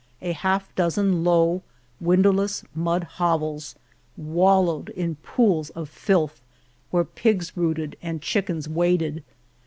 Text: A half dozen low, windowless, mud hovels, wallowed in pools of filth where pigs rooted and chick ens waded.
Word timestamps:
A 0.23 0.31
half 0.31 0.73
dozen 0.73 1.23
low, 1.23 1.61
windowless, 1.99 2.63
mud 2.73 3.03
hovels, 3.03 3.75
wallowed 4.17 4.89
in 4.89 5.13
pools 5.17 5.69
of 5.69 5.89
filth 5.89 6.41
where 6.89 7.05
pigs 7.05 7.55
rooted 7.55 7.95
and 8.01 8.19
chick 8.19 8.49
ens 8.49 8.67
waded. 8.67 9.23